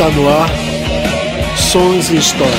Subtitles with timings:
[0.00, 0.48] Está no ar
[1.58, 2.56] Sons e Histórias.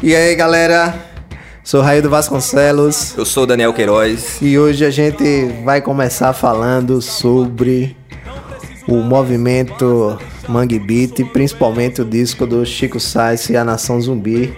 [0.00, 0.94] E aí, galera?
[1.64, 4.38] Sou Raildo Vasconcelos Eu sou o Daniel Queiroz.
[4.40, 7.96] e hoje a gente vai começar falando sobre
[8.86, 10.16] o movimento
[10.48, 14.56] Mangue Beat, principalmente o disco do Chico Sainz e a Nação Zumbi,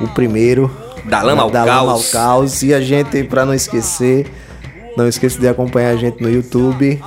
[0.00, 0.70] o primeiro.
[1.04, 2.10] Da Lama ao da Lama ao Caos.
[2.12, 2.62] Caos.
[2.62, 4.26] E a gente, pra não esquecer,
[4.96, 7.00] não esqueça de acompanhar a gente no YouTube,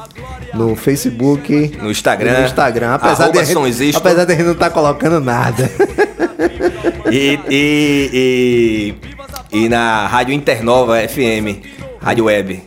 [0.53, 2.39] no Facebook, No Instagram.
[2.39, 2.93] no Instagram.
[2.95, 5.69] Apesar de, a gente- apesar de a gente não estar colocando nada.
[7.11, 8.95] E, e,
[9.52, 11.61] e, e na Rádio Internova FM,
[12.02, 12.63] Rádio Web.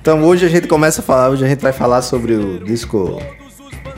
[0.00, 3.20] Então hoje a gente começa a falar, hoje a gente vai falar sobre o disco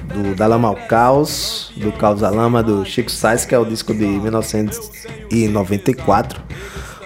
[0.08, 3.64] do Da Lama ao Caos, do Caos da Lama, do Chico Sainz, que é o
[3.64, 6.42] disco de 1994.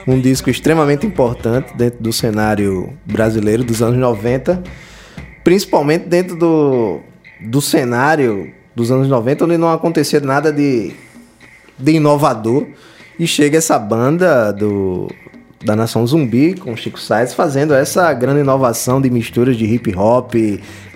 [0.07, 4.63] Um disco extremamente importante dentro do cenário brasileiro dos anos 90,
[5.45, 7.01] principalmente dentro do,
[7.41, 10.93] do cenário dos anos 90, onde não acontecia nada de,
[11.79, 12.67] de inovador.
[13.19, 15.09] E chega essa banda do,
[15.65, 19.95] da Nação Zumbi, com o Chico Sainz, fazendo essa grande inovação de misturas de hip
[19.97, 20.35] hop,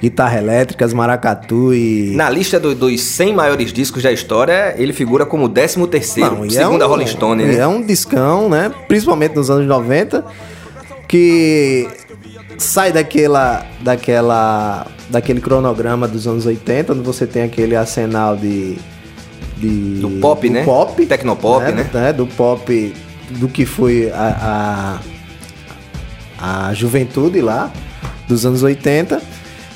[0.03, 2.12] guitarra elétricas, maracatu e.
[2.17, 6.47] Na lista do- dos 100 maiores discos da história, ele figura como 13 terceiro, Não,
[6.47, 7.55] e segundo é a um- Rolling Stone, né?
[7.59, 8.72] É um discão, né?
[8.89, 10.25] Principalmente nos anos 90,
[11.09, 11.87] que
[12.59, 18.77] sai daquela, daquela, daquele cronograma dos anos 80, onde você tem aquele arsenal de,
[19.59, 20.64] de Do pop, né?
[20.64, 22.12] Pop, Tecnopop, né?
[22.12, 22.92] Do pop,
[23.31, 25.01] do que foi a,
[26.39, 27.71] a, a juventude lá
[28.29, 29.21] dos anos 80.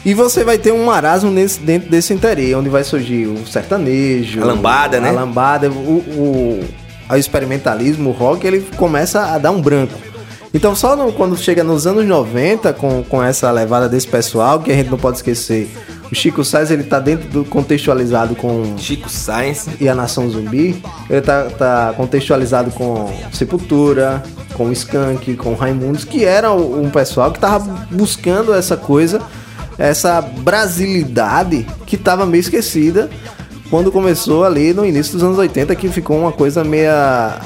[0.05, 4.43] E você vai ter um marasmo nesse, dentro desse interior, onde vai surgir o sertanejo,
[4.43, 5.11] A lambada, a né?
[5.11, 6.65] lambada, o, o,
[7.11, 10.10] o experimentalismo, o rock, ele começa a dar um branco.
[10.53, 14.73] Então só no- quando chega nos anos 90, com, com essa levada desse pessoal, que
[14.73, 15.71] a gente não pode esquecer,
[16.11, 19.69] o Chico Sainz, ele tá dentro do contextualizado com Chico Sainz.
[19.81, 24.21] e a Nação Zumbi, ele tá, tá contextualizado com Sepultura,
[24.55, 29.21] com Skank, com Raimundos, que era um pessoal que tava buscando essa coisa,
[29.79, 33.09] essa brasilidade que tava meio esquecida
[33.71, 37.39] quando começou ali no início dos anos 80, que ficou uma coisa meia.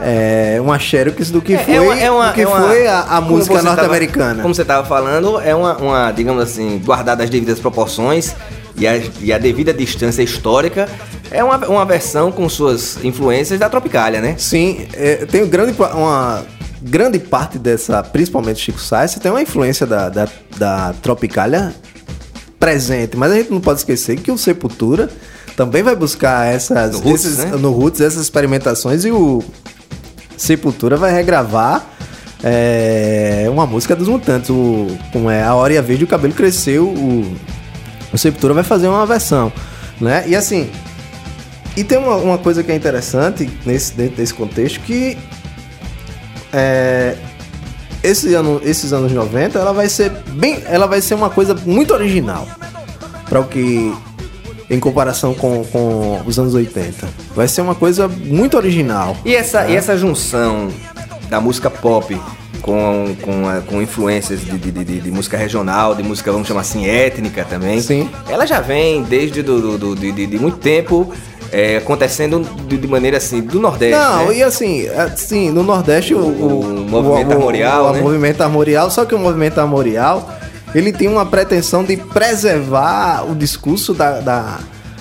[0.00, 2.60] É, uma xerox do que É- foi, é uma- é uma- do que é uma-
[2.68, 4.42] foi a, a música norte-americana.
[4.42, 8.34] Como você estava falando, é uma, uma, digamos assim, guardada as devidas proporções
[8.76, 10.86] e a, e a devida distância histórica,
[11.30, 14.34] é uma, uma versão com suas influências da Tropicália, né?
[14.38, 16.44] Sim, é, tem grande, uma
[16.82, 20.28] grande parte dessa, principalmente Chico Sainz, tem uma influência da, da,
[20.58, 21.74] da Tropicália
[22.60, 25.08] presente, mas a gente não pode esquecer que o Sepultura
[25.56, 27.50] também vai buscar essas No Roots, esses- né?
[27.58, 29.42] no Roots, essas experimentações e o
[30.36, 31.84] Sepultura vai regravar
[32.42, 36.34] é, uma música dos Mutantes, o, como é A Hora e a Vez o Cabelo
[36.34, 37.36] Cresceu, o,
[38.12, 39.52] o Sepultura vai fazer uma versão,
[40.00, 40.24] né?
[40.26, 40.70] E assim,
[41.76, 45.16] e tem uma, uma coisa que é interessante nesse, dentro desse contexto que
[46.52, 47.16] é,
[48.02, 50.62] esse ano, esses anos 90 ela vai ser bem.
[50.66, 52.46] Ela vai ser uma coisa muito original.
[53.28, 53.92] Para o que.
[54.68, 57.06] Em comparação com, com os anos 80.
[57.34, 59.16] Vai ser uma coisa muito original.
[59.24, 60.68] E essa, e essa junção
[61.30, 62.20] da música pop
[62.62, 66.84] com, com, com influências de, de, de- de música regional, de música, vamos chamar assim,
[66.86, 67.80] étnica também.
[67.80, 68.10] Sim.
[68.28, 71.12] Ela já vem desde do, do- do- de, muito tempo
[71.52, 73.96] é, acontecendo de, de maneira assim, do Nordeste.
[73.96, 74.36] Não, né?
[74.38, 78.00] e assim, assim, no Nordeste o, O movimento armorial, o, né?
[78.00, 80.28] movimento armorial, só que o movimento armorial,
[80.76, 84.58] ele tem uma pretensão de preservar o discurso da, da,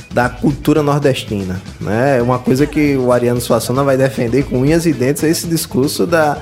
[0.09, 2.17] da cultura nordestina, né?
[2.17, 5.47] É uma coisa que o Ariano Suassuna vai defender com unhas e dentes, é esse
[5.47, 6.37] discurso da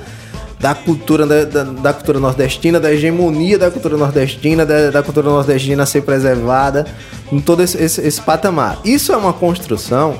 [0.60, 5.84] da cultura da, da, cultura nordestina, da hegemonia da cultura nordestina, da, da cultura nordestina
[5.84, 6.86] ser preservada
[7.30, 8.78] em todo esse, esse, esse patamar.
[8.82, 10.18] Isso é uma construção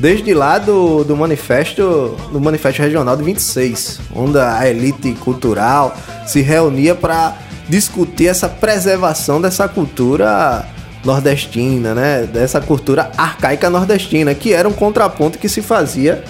[0.00, 5.96] desde lá do, do manifesto do manifesto regional de 26, onde a elite cultural
[6.26, 7.36] se reunia para
[7.68, 10.66] discutir essa preservação dessa cultura
[11.04, 12.22] nordestina, né?
[12.24, 16.24] Dessa cultura arcaica nordestina, que era um contraponto que se fazia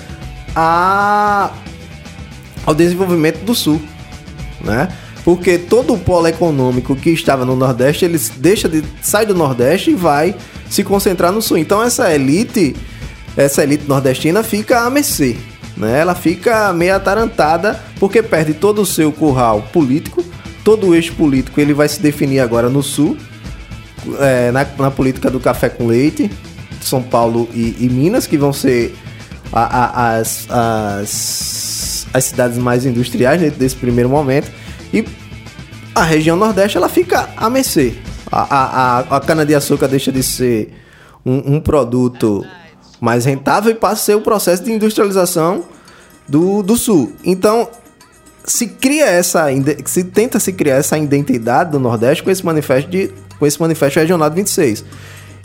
[0.54, 1.50] a
[2.66, 3.81] ao desenvolvimento do Sul,
[4.60, 4.88] né?
[5.25, 9.90] Porque todo o polo econômico que estava no Nordeste, ele deixa de sai do Nordeste
[9.90, 10.34] e vai
[10.69, 11.58] se concentrar no Sul.
[11.58, 12.76] Então essa elite,
[13.36, 15.36] essa elite nordestina fica a mercê,
[15.76, 16.00] né?
[16.00, 20.25] Ela fica meio atarantada porque perde todo o seu curral político,
[20.64, 23.16] todo o eixo político ele vai se definir agora no Sul,
[24.19, 26.31] é, na, na política do café com leite,
[26.81, 28.96] São Paulo e, e Minas, que vão ser
[29.52, 34.50] a- a- as, as, as cidades mais industriais dentro desse primeiro momento.
[34.93, 35.05] E
[35.94, 37.94] a região Nordeste ela fica a mercê.
[38.31, 40.72] A, a, a, cana-de-açúcar deixa de ser
[41.25, 42.44] um, um produto
[43.00, 45.64] mais rentável e passa a ser o processo de industrialização
[46.28, 47.12] do, do Sul.
[47.25, 47.69] Então,
[48.46, 49.46] se cria essa
[49.87, 53.99] se tenta se criar essa identidade do Nordeste com esse manifesto de com esse manifesto
[53.99, 54.85] regional de 26.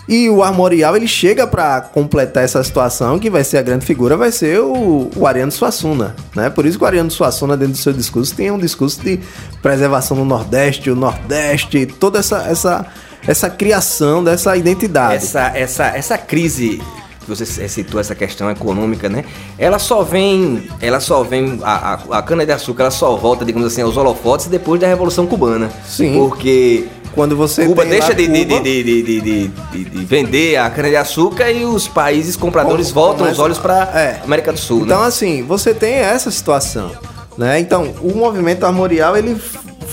[0.08, 4.18] E o Armorial ele chega para completar essa situação, que vai ser a grande figura,
[4.18, 6.50] vai ser o, o Ariano Suassuna, né?
[6.50, 9.20] Por isso que o Ariano Suassuna dentro do seu discurso tem um discurso de
[9.62, 12.88] preservação do Nordeste, o Nordeste, toda essa essa
[13.28, 15.16] essa criação dessa identidade.
[15.16, 16.82] Essa, essa, essa crise
[17.30, 19.24] que você citou essa questão econômica, né?
[19.58, 23.46] Ela só vem, ela só vem a, a, a cana de açúcar, ela só volta,
[23.46, 25.70] digamos assim, aos holofotes depois da Revolução Cubana.
[25.88, 26.14] Sim.
[26.14, 30.70] Porque Quando você Cuba deixa de, Cuba- de, de, de, de- de- de vender a
[30.70, 34.22] cana de açúcar e os países compradores Com- voltam os olhos para é.
[34.24, 35.08] América do Sul, Então, né?
[35.08, 36.92] assim, você tem essa situação,
[37.38, 37.60] né?
[37.60, 39.36] Então, o movimento armorial, ele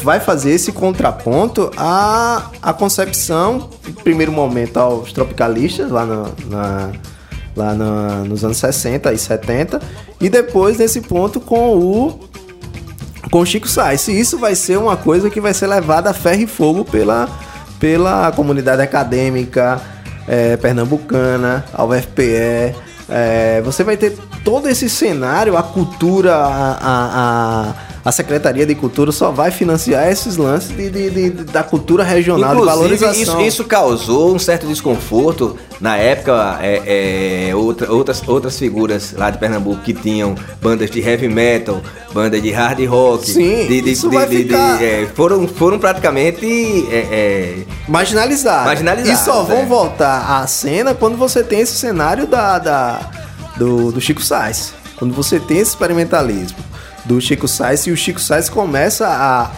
[0.02, 6.90] vai fazer esse contraponto à, à concepção, em primeiro momento, aos tropicalistas, lá, no- na,
[7.56, 9.80] lá na- nos anos 60 e 70,
[10.20, 12.20] e depois, nesse ponto, com o
[13.30, 14.06] com Chico Sainz.
[14.08, 17.28] E isso vai ser uma coisa que vai ser levada a ferro e fogo pela,
[17.80, 19.80] pela comunidade acadêmica
[20.28, 22.74] eh, pernambucana, a UFPE.
[23.08, 27.74] Eh, você vai ter todo esse cenário, a cultura, a, a, a,
[28.06, 32.50] a Secretaria de Cultura só vai financiar esses lances de, de- de- da cultura regional,
[32.54, 33.20] de Inclusive, valorização.
[33.20, 35.58] isso, isso causou um certo desconforto.
[35.80, 41.00] Na época, é, é, outra- outras, outras figuras lá de Pernambuco que tinham bandas de
[41.00, 41.82] heavy metal,
[42.14, 45.48] banda de hard rock, Sim, de, de- isso de- vai de- de- ficar- é, foram,
[45.48, 46.46] foram praticamente
[46.90, 47.56] é, é,
[47.88, 48.66] Marginalizados.
[48.66, 49.66] Marginalizados, E só vão é.
[49.66, 53.00] voltar à cena quando você tem esse cenário da, da-
[53.56, 54.72] do, do Chico Sainz.
[54.96, 56.56] Quando você tem esse experimentalismo
[57.06, 59.50] do Chico Sainz e o Chico Sainz começa a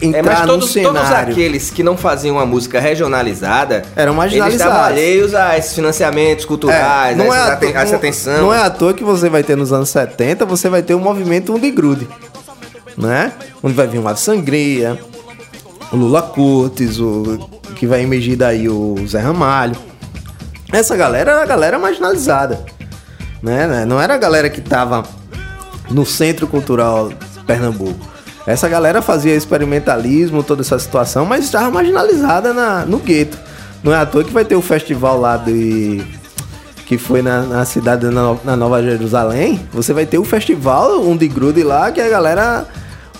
[0.00, 4.54] É, entrar mas todos, no todos aqueles que não faziam uma música regionalizada Eram marginalizados.
[4.60, 8.38] Eles estavam alheios a esses financiamentos culturais, não, é essa, à aten- essa não- atenção.
[8.42, 11.00] não é à toa que você vai ter nos anos 70, você vai ter o
[11.00, 12.08] movimento Undigrude,
[12.96, 13.32] né?
[13.62, 14.96] Onde vai vir o Mato Sangria,
[15.92, 17.38] o Lula Curtis, o
[17.74, 19.76] que vai emergir daí o Zé Ramalho.
[20.72, 22.64] Essa galera era a galera marginalizada,
[23.42, 23.84] né?
[23.84, 25.02] Não era a galera que tava
[25.90, 27.12] no Centro Cultural
[27.46, 28.06] Pernambuco.
[28.46, 33.38] Essa galera fazia experimentalismo, toda essa situação, mas estava marginalizada na, no gueto.
[33.82, 36.02] Não é à toa que vai ter o festival lá de.
[36.86, 39.60] que foi na, na cidade na, na Nova Jerusalém.
[39.72, 42.66] Você vai ter o festival, um de grude lá, que a galera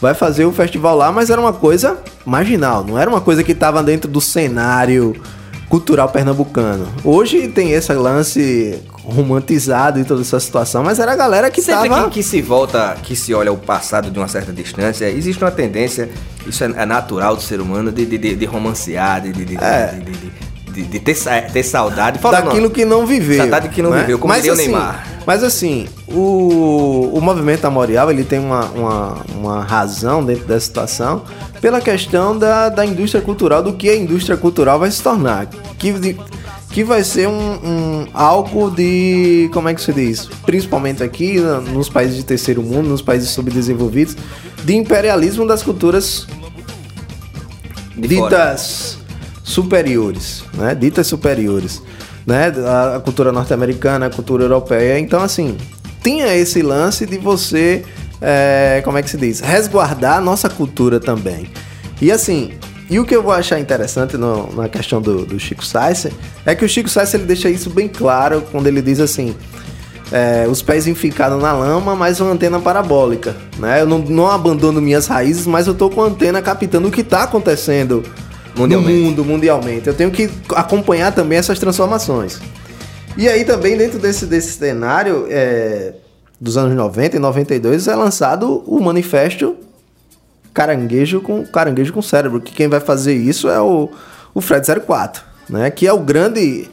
[0.00, 3.53] vai fazer o festival lá, mas era uma coisa marginal, não era uma coisa que
[3.53, 5.20] estava dentro do cenário
[5.69, 6.87] cultural pernambucano.
[7.05, 11.88] Hoje tem esse lance romantizado e toda essa situação, mas era a galera que Sempre
[11.88, 12.05] tava...
[12.05, 15.50] que, que se volta, que se olha o passado de uma certa distância, existe uma
[15.50, 16.09] tendência,
[16.47, 19.56] isso é, é natural do ser humano, de, de, de, de romancear, de, de, de,
[19.56, 19.87] É.
[19.94, 20.48] de, de, de-
[20.83, 21.17] de- de ter,
[21.53, 22.19] ter saudade.
[22.19, 22.75] Fala daquilo nome.
[22.75, 23.39] que não viveu.
[23.39, 24.01] Saudade que não né?
[24.01, 25.07] viveu, como mas, diria o assim, Neymar.
[25.27, 31.23] Mas assim, o, o movimento amorial ele tem uma, uma, uma razão dentro dessa situação
[31.61, 35.47] pela questão da, da indústria cultural, do que a indústria cultural vai se tornar.
[35.79, 36.17] Que, de-
[36.71, 39.51] que vai ser um, um- algo de.
[39.53, 40.27] Como é que se diz?
[40.47, 41.39] Principalmente aqui
[41.73, 44.17] nos países de terceiro mundo, nos países subdesenvolvidos,
[44.65, 46.27] de imperialismo das culturas
[47.97, 48.97] De ditas
[49.52, 50.74] superiores, né?
[50.74, 51.82] Ditas superiores,
[52.26, 52.52] né?
[52.96, 54.98] A, cultura norte-americana, a cultura europeia.
[54.98, 55.56] Então, assim,
[56.02, 57.82] tinha esse lance de você,
[58.20, 59.40] é, como é que se diz?
[59.40, 61.50] Resguardar a nossa cultura também.
[62.00, 62.52] E assim,
[62.90, 66.06] e o que eu vou achar interessante no- na questão do, do Chico Sainz
[66.44, 69.34] é que o Chico Sainz ele deixa isso bem claro quando ele diz assim.
[70.12, 73.82] é, os pés enficados na lama, mas uma antena parabólica, né?
[73.82, 77.02] Eu não, não abandono minhas raízes, mas eu tô com a antena captando o que
[77.05, 78.02] tá acontecendo.
[78.67, 79.86] No mundo, mundialmente.
[79.86, 82.41] Eu tenho que acompanhar também essas transformações.
[83.17, 85.94] E aí também dentro desse, desse cenário é,
[86.41, 89.56] dos anos 90 e 92 é lançado o manifesto
[90.55, 93.88] Caranguejo com Caranguejo com Cérebro, que quem vai fazer isso é o,
[94.34, 95.70] o Fred 04, né?
[95.70, 96.69] Que é o grande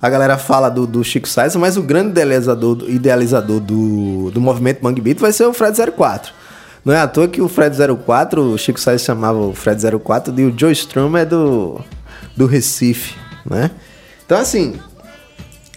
[0.00, 4.80] a galera fala do, do Chico Sainz, mas o grande idealizador, idealizador do, do movimento
[4.82, 6.32] Mangue Beat vai ser o Fred 04.
[6.86, 10.32] Não é à toa que o Fred 04, o Chico Sainz chamava o Fred 04
[10.32, 11.80] de o Joe Strummer do,
[12.36, 13.72] do Recife, né?
[14.24, 14.78] Então, assim,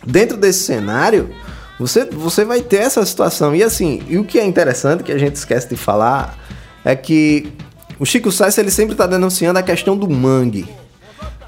[0.06, 1.34] dentro desse cenário,
[1.80, 3.56] você, você vai ter essa situação.
[3.56, 6.38] E assim, e o que é interessante, que a gente esquece de falar,
[6.86, 7.52] é que
[7.98, 10.70] o Chico Sainz ele sempre está denunciando a questão do mangue.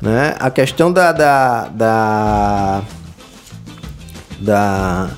[0.02, 0.36] Né?
[0.40, 2.82] A questão da, da, da,
[4.40, 5.12] da,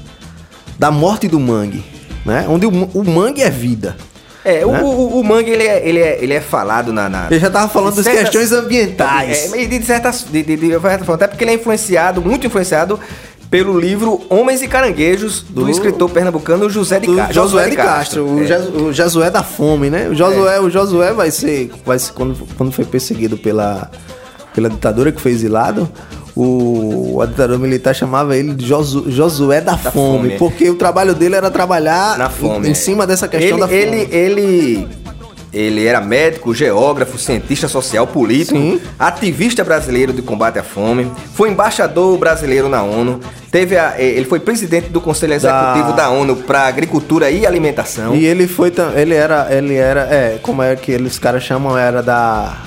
[0.77, 1.81] da morte do mangue,
[2.25, 2.45] né?
[2.49, 3.95] Onde o, o mangue é vida.
[4.45, 4.81] É, o, Né?
[4.81, 7.07] o, o mangue ele é, ele, é, ele é falado na.
[7.09, 9.53] na Ele já tava falando das certas- questões ambientais.
[9.53, 10.25] É, de certas.
[10.29, 12.99] De, de, de, eu falando, até porque ele é influenciado, muito influenciado
[13.49, 17.33] pelo livro Homens e Caranguejos, do, Do- escritor pernambucano José de Castro.
[17.35, 18.47] Josué de Castro, o, É.
[18.47, 20.09] Jas- o Josué da fome, né?
[20.09, 23.91] O Josué, o Josué vai ser, vai ser quando, quando foi perseguido pela,
[24.55, 25.87] pela ditadura que foi exilado,
[26.35, 30.37] o, ditadura militar chamava ele de Josu- Josué da, fome, fome.
[30.37, 32.67] porque o trabalho dele era trabalhar na fome.
[32.67, 32.73] em, é.
[32.73, 33.79] cima dessa questão ele, da fome.
[33.79, 34.87] Ele, ele,
[35.53, 38.81] ele era médico, geógrafo, cientista social, político, Sim.
[38.97, 43.19] ativista brasileiro de combate à fome, foi embaixador brasileiro na ONU,
[43.51, 47.45] teve a- eh, ele foi presidente do Conselho Executivo da, Da- ONU para Agricultura e
[47.45, 48.15] Alimentação.
[48.15, 52.01] E ele foi ele era ele era é como é que eles caras chamam era
[52.01, 52.57] da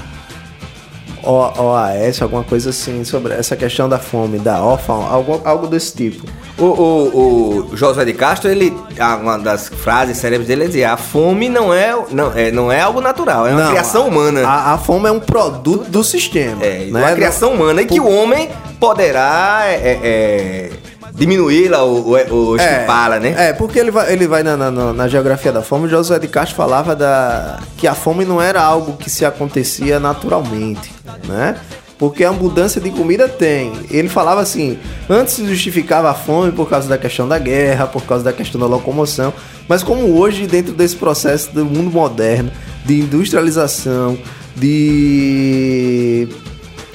[1.31, 6.25] OAS, alguma coisa assim, sobre essa questão da fome, da órfã, algo, algo desse tipo.
[6.59, 10.85] O, o, o Josué de Castro, ele, a- uma das frases célebres dele é dizer,
[10.85, 14.47] a fome não é, não, é, não é algo natural, é uma Não, criação humana.
[14.47, 16.65] A, a fome é um produto do sistema.
[16.65, 17.01] É, né?
[17.01, 18.49] uma criação humana e que o homem
[18.81, 20.71] poderá é, é,
[21.17, 23.35] diminuí-la ou, ou, ou estipá-la, né?
[23.49, 26.29] É, porque ele vai, ele vai na, na- na- geografia da fome, o José de
[26.29, 30.93] Castro falava da, que a fome não era algo que se acontecia naturalmente,
[31.27, 31.57] né?
[31.99, 33.73] Porque a abundância de comida tem.
[33.91, 38.03] Ele falava assim, antes se justificava a fome por causa da questão da guerra, por
[38.03, 39.33] causa da questão da locomoção,
[39.67, 42.51] mas como hoje, dentro desse processo do mundo moderno,
[42.85, 44.19] de industrialização,
[44.55, 46.29] de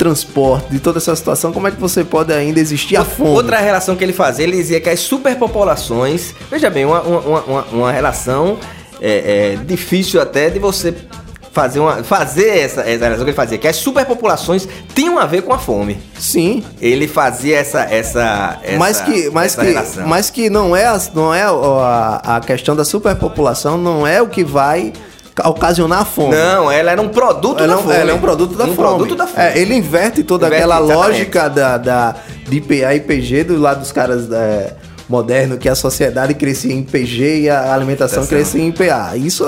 [0.02, 3.30] transporte, de toda essa situação, como é que você pode ainda existir a fome?
[3.30, 7.62] Outra relação que ele fazia, ele dizia que as superpopulações, veja bem, uma, uma, uma,
[7.66, 8.58] uma relação
[9.00, 10.96] é, é, difícil até de você
[11.52, 15.44] fazer, uma, fazer essa, essa relação que ele fazia, que as superpopulações tinham a ver
[15.44, 16.02] com a fome.
[16.18, 20.08] Sim, Ele fazia essa essa, essa mas que, mas que, relação.
[20.08, 24.44] mas que não é, não é a, a questão da superpopulação, não é o que
[24.44, 24.94] vai
[25.46, 26.36] ocasionar a fome.
[26.36, 27.96] Não, ela era um produto Ela é, da fome.
[27.96, 28.78] ela é um produto da um fome.
[28.78, 29.44] produto da fome.
[29.48, 31.08] É, ele inverte toda Inverte, aquela exatamente.
[31.08, 32.16] lógica da, da,
[32.48, 34.74] de IPA e PG do lado dos caras é,
[35.10, 39.18] modernos, que a sociedade crescia em PG e a alimentação crescia em IPA.
[39.18, 39.46] Isso,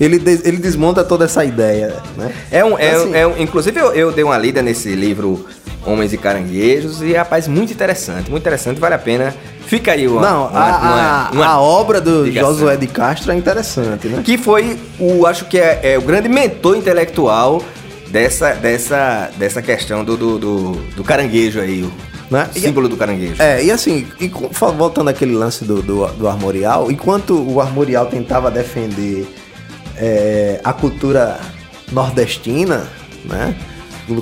[0.00, 2.30] ele, des- ele desmonta toda essa ideia, né?
[2.50, 5.46] É um, é, Assim, um- é um- inclusive eu, eu dei uma lida nesse livro
[5.84, 9.34] Homens e Caranguejos e rapaz muito interessante, muito interessante, vale a pena.
[9.66, 12.50] Fica aí uma, Não, uma- a, uma- uma a obra do ligação.
[12.52, 14.22] Josué de Castro é interessante, né?
[14.24, 17.62] que foi o acho que é, é o grande mentor intelectual
[18.08, 21.92] dessa dessa dessa questão do, do, do, do caranguejo aí, o
[22.30, 22.48] Né?
[22.54, 23.42] E- símbolo do caranguejo.
[23.42, 24.28] É, e assim, e
[24.76, 29.26] voltando àquele lance do, do, do armorial, enquanto o armorial tentava defender
[29.96, 31.38] é, a cultura
[31.90, 32.86] nordestina,
[33.24, 33.54] né?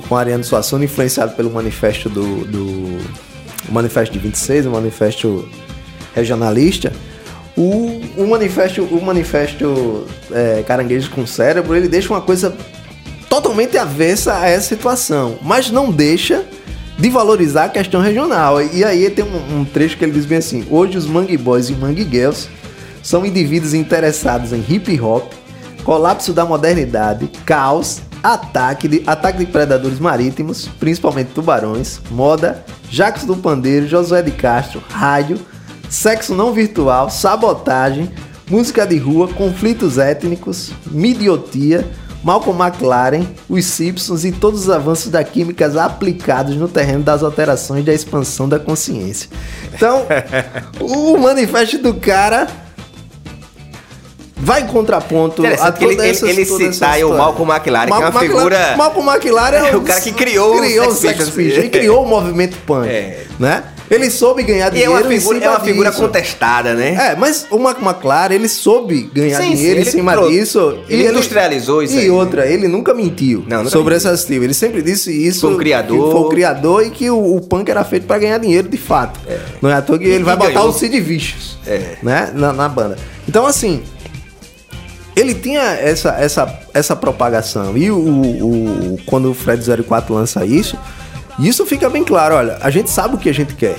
[0.07, 2.99] Com Ariano Suassuna, influenciado pelo manifesto do, do
[3.69, 5.49] manifesto de 26, o manifesto
[6.13, 6.93] regionalista,
[7.55, 12.55] o, o manifesto, o manifesto é, Caranguejo com Cérebro, ele deixa uma coisa
[13.29, 16.45] totalmente avessa a essa situação, mas não deixa
[16.97, 18.61] de valorizar a questão regional.
[18.61, 21.69] E aí tem um, um trecho que ele diz bem assim: hoje os Mangue Boys
[21.69, 22.47] e Mangue Girls
[23.01, 25.31] são indivíduos interessados em hip hop,
[25.83, 33.35] colapso da modernidade, caos, ataque de, ataque de predadores marítimos, principalmente tubarões, moda, Jacques do
[33.35, 35.39] Pandeiro, Josué de Castro, rádio,
[35.89, 38.11] sexo não virtual, sabotagem,
[38.49, 41.89] música de rua, conflitos étnicos, midiotia,
[42.23, 47.83] Malcolm McLaren, os Simpsons e todos os avanços da química aplicados no terreno das alterações
[47.83, 49.29] da expansão da consciência.
[49.73, 50.05] Então,
[50.79, 52.47] o manifesto do cara
[54.41, 57.13] vai em contraponto a ele, toda ele, essa ele toda aí o.
[57.17, 58.55] Malcolm McLaren, que é uma Malcolm figura...
[58.57, 61.37] McLaren- Malcolm McLaren é É o cara que criou o criou o Sex Pistols.
[61.57, 63.25] Ele criou o movimento punk, É.
[63.39, 63.63] né?
[63.89, 67.09] Ele soube ganhar E é dinheiro uma figura, é uma figura contestada, né?
[67.11, 70.79] É, mas o Marco McLaren, ele soube ganhar Sim, dinheiro sim, em cima disso.
[70.87, 72.11] ele industrializou isso E aí, né?
[72.13, 74.09] outra, ele nunca mentiu Não, nunca sobre mentiu.
[74.13, 74.45] esse estilo.
[74.45, 75.41] Ele sempre disse isso.
[75.41, 76.05] Foi um criador.
[76.05, 78.77] que Foi o criador e que o, o punk era feito pra ganhar dinheiro de
[78.77, 79.19] fato.
[79.61, 80.69] Não é à toa que ele vai botar ganhou.
[80.69, 81.97] o Sid Vicious É.
[82.01, 82.95] né, na, na banda.
[83.27, 83.83] Então, assim,
[85.15, 87.77] ele tinha essa, essa, essa propagação.
[87.77, 90.77] E o, o- quando o Fred 04 lança isso,
[91.39, 92.35] isso fica bem claro.
[92.35, 93.77] Olha, a gente sabe o que a gente quer.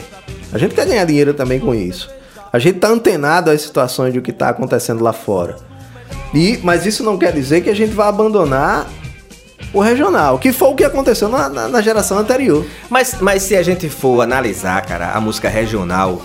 [0.53, 2.11] A gente quer ganhar dinheiro também com isso.
[2.53, 5.57] A gente tá antenado às situações do que tá acontecendo lá fora.
[6.35, 8.87] E, mas isso não quer dizer que a gente vai abandonar
[9.73, 12.65] o regional, que foi o que aconteceu na, na- na geração anterior.
[12.91, 16.21] Mas, mas se a gente for analisar, cara, a música regional,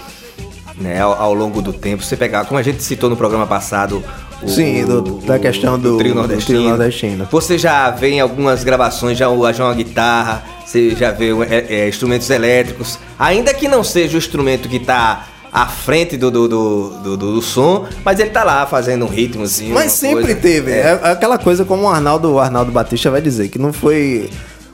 [0.76, 4.04] né, ao, ao longo do tempo, você pegar, como a gente citou no programa passado,
[4.04, 6.60] o- Sim, do- da questão do- trio do nordestino.
[6.60, 7.27] trio nordestino.
[7.32, 11.65] Você já vê em algumas gravações já, o- já uma guitarra, você já vê é,
[11.86, 16.48] é, instrumentos elétricos, ainda que não seja o instrumento que tá à frente do, do,
[16.48, 19.74] do, do- do som, mas ele tá lá fazendo um ritmozinho.
[19.74, 20.72] Mas sempre teve.
[20.72, 21.00] É.
[21.03, 21.10] É.
[21.12, 24.29] aquela coisa como o Arnaldo, o Arnaldo Batista vai dizer, que não foi.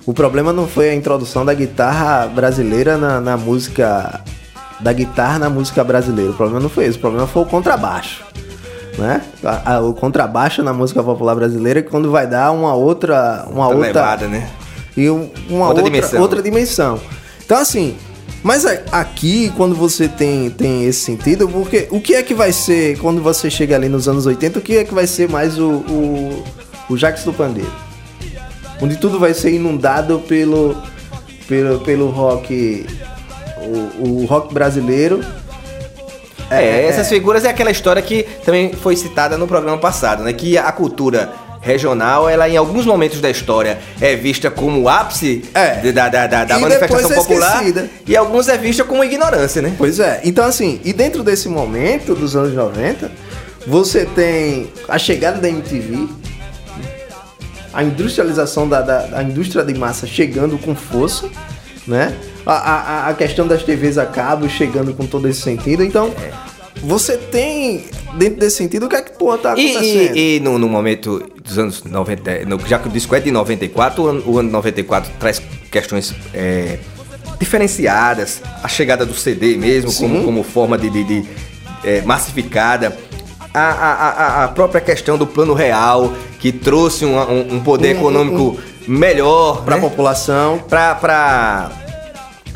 [0.05, 4.19] O problema não foi a introdução da guitarra brasileira na, na música.
[4.81, 6.31] Da guitarra na música brasileira.
[6.31, 8.21] O problema não foi esse, o problema foi o contrabaixo.
[8.97, 9.21] Né?
[9.43, 13.45] A- a- o contrabaixo na música popular brasileira é quando vai dar uma outra.
[13.49, 14.01] Uma Outra outra.
[14.01, 14.47] levada, né?
[14.95, 16.21] E um- uma Outra outra, dimensão.
[16.21, 16.99] outra dimensão.
[17.43, 17.95] Então, assim,
[18.43, 22.99] mas aqui, quando você tem, tem esse sentido, porque o que é que vai ser,
[22.99, 25.69] quando você chega ali nos anos 80, o que é que vai ser mais o,
[25.89, 26.43] o,
[26.91, 27.71] o Jax do Pandeiro?
[28.81, 30.75] Onde tudo vai ser inundado pelo,
[31.47, 32.85] pelo, pelo rock,
[33.57, 35.21] o, o rock brasileiro.
[36.51, 40.31] É, essas figuras é aquela história que também foi citada no programa passado, né?
[40.33, 41.31] Que a cultura
[41.61, 45.75] regional, ela em alguns momentos da história é vista como o ápice É.
[45.75, 47.89] de- da, da, da, da manifestação é popular esquecida.
[48.05, 49.73] e alguns é vista como ignorância, né?
[49.77, 50.19] Pois é.
[50.25, 53.09] Então, assim, e dentro desse momento dos anos 90,
[53.65, 56.07] você tem a chegada da MTV,
[57.73, 61.27] a industrialização da, da, da indústria de massa chegando com força,
[61.87, 62.15] né?
[62.45, 65.83] A, a, a questão das TVs a cabo chegando com todo esse sentido.
[65.83, 66.11] Então,
[66.81, 67.85] você tem,
[68.15, 70.15] dentro desse sentido, o que é que porra tá E, acontecendo?
[70.17, 73.31] e- e no, no momento dos anos 90, no- já que o disco é de
[73.31, 76.79] 94, o ano, o ano 94 traz questões é,
[77.39, 81.25] diferenciadas, a chegada do CD mesmo, como, como forma de, de- de,
[81.83, 82.97] é, massificada.
[83.53, 87.95] A, a- a- a própria questão do plano real, que trouxe um, um- um poder
[87.95, 89.81] Um- econômico melhor Pra né?
[89.81, 90.59] população.
[90.69, 91.71] pra, pra,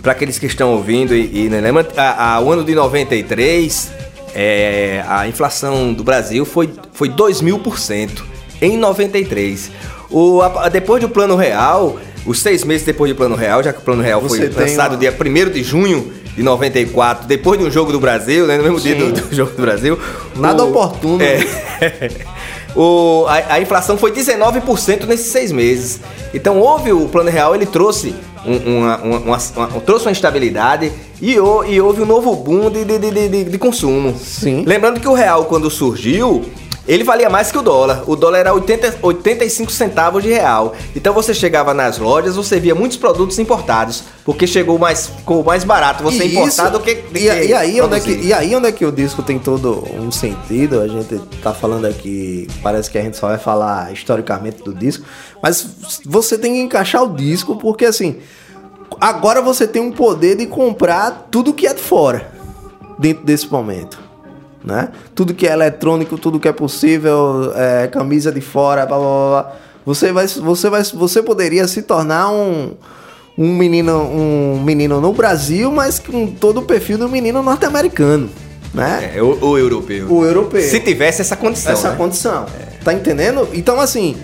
[0.01, 3.91] pra aqueles que estão ouvindo e, e né, lembra, a, a- o ano de 93,
[4.35, 8.25] é, a inflação do Brasil foi, foi 2 mil por cento
[8.61, 9.71] em 93.
[10.09, 13.79] O, a- depois do Plano Real, os seis meses depois do Plano Real, já que
[13.79, 17.65] o Plano Real Você foi lançado uma- dia 1 de junho de 94, depois de
[17.65, 19.11] um jogo do Brasil, né, no mesmo dia Sim.
[19.11, 19.97] do, do jogo do Brasil.
[20.35, 21.19] Nada o- oportuno.
[21.23, 21.39] É.
[22.77, 25.99] O, a, a inflação foi 19% nesses seis meses.
[26.33, 28.13] Então houve o plano real, ele trouxe
[28.45, 32.85] um- uma, uma- uma- uma- trouxe uma estabilidade e, e houve um novo boom de,
[32.85, 34.15] de, de- de- de consumo.
[34.17, 34.63] Sim.
[34.65, 36.45] Lembrando que o real, quando surgiu,
[36.87, 38.03] ele valia mais que o dólar.
[38.07, 40.73] O dólar era 80, 85 centavos de real.
[40.95, 45.63] Então você chegava nas lojas, você via muitos produtos importados, porque chegou mais, ficou mais
[45.63, 48.11] barato você E importar isso- do que, do e, que e aí onde é que,
[48.13, 50.79] e aí onde é que o disco tem todo um sentido?
[50.81, 55.03] A gente tá falando aqui, parece que a gente só vai falar historicamente do disco,
[55.43, 55.67] mas
[56.05, 58.17] você tem que encaixar o disco porque assim,
[59.01, 62.31] agora você tem um poder de comprar tudo que é de fora
[62.97, 64.06] dentro desse momento.
[64.67, 64.89] Né?
[65.15, 69.29] Tudo que é eletrônico, tudo que é possível, é, camisa de fora, blá, blá, blá,
[69.43, 69.55] blá.
[69.85, 72.71] Você vai, você vai, você poderia se tornar um,
[73.37, 78.29] um menino, um menino no Brasil, mas com todo o perfil do menino norte-americano,
[78.73, 79.13] né?
[79.15, 80.11] É, o, o europeu.
[80.11, 80.61] O europeu.
[80.61, 81.71] Se tivesse essa condição.
[81.71, 81.95] Essa né?
[81.95, 82.45] condição.
[82.83, 83.47] Tá entendendo?
[83.53, 84.17] Então, assim,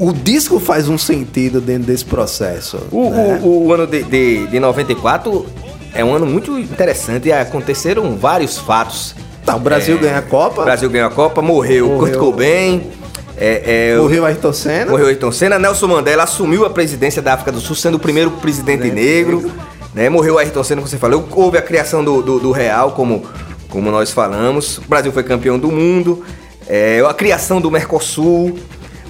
[0.00, 2.78] o, o disco faz um sentido dentro desse processo.
[2.90, 3.40] O, né?
[3.44, 5.46] o- o ano de, de, de 94
[5.94, 9.14] é um ano muito interessante e aconteceram vários fatos.
[9.46, 10.62] Tá, o Brasil ganha a Copa.
[10.62, 11.98] O Brasil ganhou a Copa, morreu, Morreu.
[11.98, 12.90] Kurt Cobain,
[13.36, 14.90] é, é, Morreu Ayrton Senna.
[14.90, 18.32] morreu Ayrton Senna, Nelson Mandela assumiu a presidência da África do Sul, sendo o primeiro
[18.32, 19.48] presidente negro.
[19.94, 20.08] Né?
[20.08, 21.28] Morreu Ayrton Senna, como você falou.
[21.30, 23.24] Houve a criação do, do, do Real, como,
[23.68, 24.78] como nós falamos.
[24.78, 26.24] O Brasil foi campeão do mundo.
[26.66, 28.58] É, a criação do Mercosul.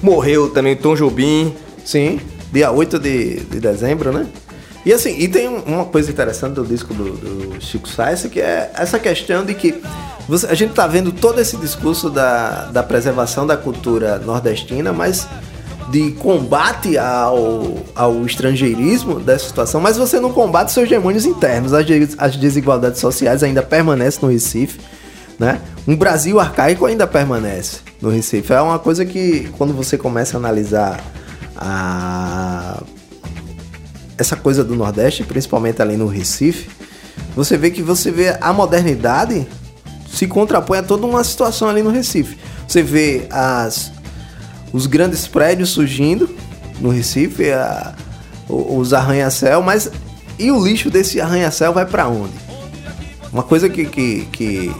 [0.03, 1.55] Morreu também o Tom Jobim.
[1.83, 2.19] Sim,
[2.53, 4.27] dia 8 de, de dezembro, né?
[4.87, 8.39] E assim, e tem um- uma coisa interessante do disco do, do Chico Sainz, que
[8.39, 9.81] é essa questão de que
[10.29, 15.27] você- a gente tá vendo todo esse discurso da, da preservação da cultura nordestina, mas
[15.91, 21.73] de combate ao, ao estrangeirismo dessa situação, mas você não combate seus demônios internos.
[21.73, 21.85] As,
[22.17, 24.79] as desigualdades sociais ainda permanecem no Recife,
[25.37, 25.59] né?
[25.85, 28.53] Um Brasil arcaico ainda permanece no Recife.
[28.53, 31.03] É uma coisa que, quando você começa a analisar
[31.57, 32.81] a
[34.17, 36.69] essa coisa do Nordeste, principalmente ali no Recife,
[37.35, 39.45] você vê que você vê a modernidade
[40.11, 42.37] se contrapõe a toda uma situação ali no Recife.
[42.67, 43.91] Você vê as
[44.73, 46.29] os grandes prédios surgindo
[46.81, 47.95] no Recife, a-
[48.49, 49.89] os arranha-céu, mas
[50.39, 52.33] e o lixo desse arranha-céu vai pra onde?
[53.31, 54.71] Uma coisa que, que, que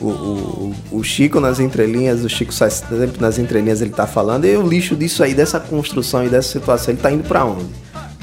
[0.00, 4.56] o, o, o Chico nas entrelinhas, o Chico sempre nas entrelinhas ele tá falando, e
[4.56, 7.66] o lixo disso aí, dessa construção e dessa situação, ele tá indo pra onde?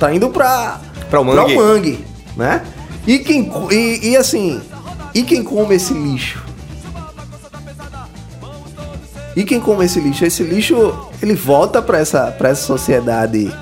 [0.02, 1.56] Tá indo pra, Pra o mangue.
[1.56, 2.64] mangue, né?
[3.06, 4.60] E quem e, e assim,
[5.14, 6.42] e quem come esse lixo?
[9.36, 10.26] E quem come esse lixo?
[10.26, 13.54] Esse lixo ele volta para essa, pra essa sociedade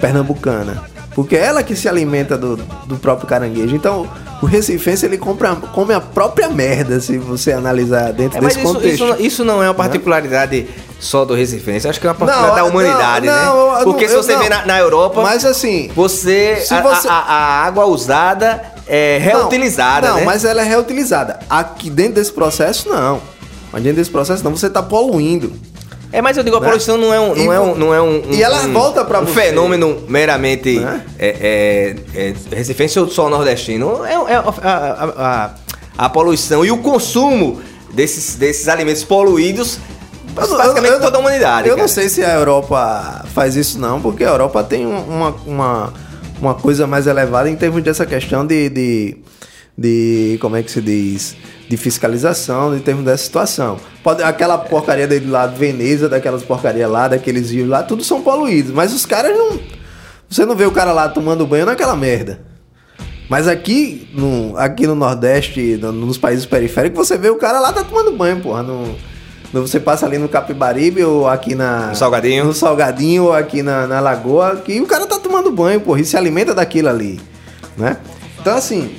[0.00, 0.80] pernambucana.
[1.12, 3.74] Porque é ela que se alimenta do, do próprio caranguejo.
[3.74, 4.08] Então,
[4.40, 8.72] o recifense ele compra, come a própria merda, se você analisar dentro É, desse isso,
[8.74, 9.04] contexto.
[9.14, 10.68] isso, isso não é uma particularidade
[11.00, 13.44] só do Recifense, acho que é uma Não, da humanidade, não, né?
[13.46, 14.42] não, eu Porque não- se você não.
[14.42, 20.08] vê na, na Europa, Mas assim, você, a, você- a- a água usada é reutilizada,
[20.10, 20.24] não, né?
[20.24, 21.40] mas ela é reutilizada.
[21.48, 23.20] Aqui dentro desse processo, não.
[23.72, 24.54] Mas dentro desse processo, não.
[24.54, 25.52] Você está poluindo.
[26.12, 26.66] É, mas eu digo, a Né?
[26.66, 29.04] poluição não é um, não E é um, não é um, e ela um- volta
[29.04, 29.32] pra um você.
[29.42, 31.02] fenômeno meramente Né?
[31.18, 34.04] é, é, é, recifense ou só nordestino.
[34.04, 35.50] É, é a, a- a-
[35.96, 37.62] a poluição e o consumo
[37.94, 39.78] desses, desses alimentos poluídos
[40.48, 41.68] basicamente toda a humanidade.
[41.68, 41.82] Eu cara.
[41.82, 45.92] não sei se a Europa faz isso, não, porque a Europa tem um- uma, uma,
[46.40, 49.16] uma coisa mais elevada em termos dessa questão de, de,
[49.76, 50.38] de.
[50.40, 51.36] Como é que se diz?
[51.68, 53.78] De fiscalização, em termos dessa situação.
[54.02, 58.22] Pode, aquela porcaria dele lá de Veneza, daquelas porcarias lá, daqueles rios lá, tudo são
[58.22, 58.72] poluídos.
[58.72, 59.58] Mas os caras não.
[60.28, 62.40] Você não vê o cara lá tomando banho naquela merda.
[63.28, 67.72] Mas aqui no, aqui no Nordeste, no- nos países periféricos, você vê o cara lá
[67.72, 68.62] tá tomando banho, porra.
[68.64, 68.96] No-
[69.52, 71.88] você passa ali no Capibaribe ou aqui na.
[71.88, 72.44] No Salgadinho.
[72.44, 76.04] No Salgadinho ou aqui na, na Lagoa, que o cara tá tomando banho, porra, e
[76.04, 77.20] se alimenta daquilo ali.
[77.76, 77.96] Né?
[78.40, 78.94] Então, assim.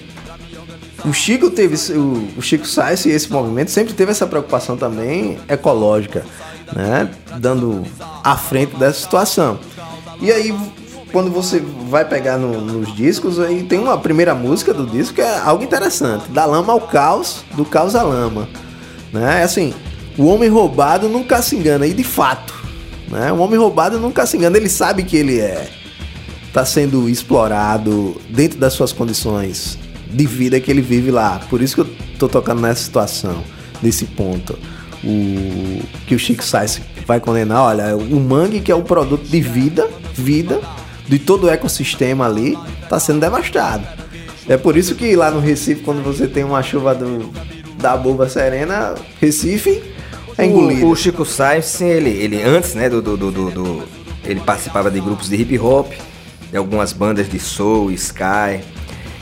[1.04, 1.76] O Chico teve.
[1.98, 6.24] O, o Chico Sainz e esse movimento sempre teve essa preocupação também ecológica,
[6.76, 7.10] né?
[7.38, 7.84] Dando
[8.24, 9.58] à frente dessa situação.
[10.22, 10.56] E aí,
[11.12, 11.60] quando você
[11.90, 15.64] vai pegar no- nos discos, aí tem uma primeira música do disco que é algo
[15.64, 16.30] interessante.
[16.30, 18.48] Da lama ao caos, do caos à lama.
[19.12, 19.40] Né?
[19.42, 19.74] É assim,
[20.18, 22.54] o homem roubado nunca se engana, e de fato.
[23.08, 23.32] Né?
[23.32, 25.70] O homem roubado nunca se engana, ele sabe que ele é
[26.54, 31.40] tá sendo explorado dentro das suas condições de vida que ele vive lá.
[31.50, 33.44] Por isso que eu tô tocando nessa situação,
[33.82, 34.58] nesse ponto.
[35.04, 39.42] O que o Chico Sainz vai condenar, olha, o mangue que é um produto de
[39.42, 40.60] vida, vida
[41.08, 43.88] de todo o ecossistema ali, tá sendo devastado.
[44.48, 47.32] É por isso que lá no Recife, quando você tem uma chuva do,
[47.80, 49.82] da boba serena, Recife
[50.38, 50.46] é.
[50.46, 53.84] O, o Chico Sainz, ele, ele antes, né, do, do, do, do-
[54.24, 55.92] ele participava de grupos de hip hop,
[56.52, 58.60] de algumas bandas de soul, sky.